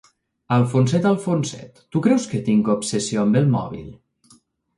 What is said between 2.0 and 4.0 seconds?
creus que tinc obsessió amb el mòbil?